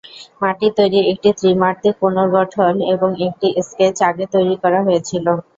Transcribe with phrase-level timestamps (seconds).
[0.41, 5.25] মাটির তৈরি একটি ত্রিমাত্রিক পুনর্গঠন এবং একটি স্কেচ আগে তৈরি করা হয়েছিল।